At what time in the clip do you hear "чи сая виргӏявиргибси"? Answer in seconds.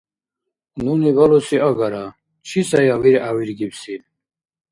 2.47-3.95